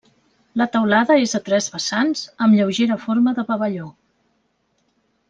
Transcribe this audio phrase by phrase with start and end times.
[0.61, 3.87] La teulada és a tres vessants, amb lleugera forma de pavelló.